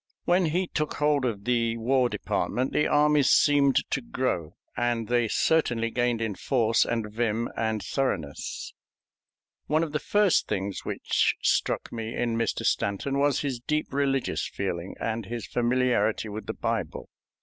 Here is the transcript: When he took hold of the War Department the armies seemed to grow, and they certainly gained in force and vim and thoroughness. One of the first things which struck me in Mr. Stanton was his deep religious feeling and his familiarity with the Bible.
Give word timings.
When 0.25 0.45
he 0.47 0.65
took 0.65 0.95
hold 0.95 1.25
of 1.25 1.43
the 1.43 1.77
War 1.77 2.09
Department 2.09 2.73
the 2.73 2.87
armies 2.87 3.29
seemed 3.29 3.75
to 3.91 4.01
grow, 4.01 4.55
and 4.75 5.07
they 5.07 5.27
certainly 5.27 5.91
gained 5.91 6.23
in 6.23 6.33
force 6.33 6.85
and 6.85 7.07
vim 7.13 7.49
and 7.55 7.83
thoroughness. 7.83 8.73
One 9.67 9.83
of 9.83 9.91
the 9.91 9.99
first 9.99 10.47
things 10.47 10.83
which 10.83 11.35
struck 11.43 11.91
me 11.93 12.15
in 12.15 12.35
Mr. 12.35 12.65
Stanton 12.65 13.19
was 13.19 13.41
his 13.41 13.59
deep 13.59 13.93
religious 13.93 14.47
feeling 14.47 14.95
and 14.99 15.27
his 15.27 15.45
familiarity 15.45 16.29
with 16.29 16.47
the 16.47 16.55
Bible. 16.55 17.07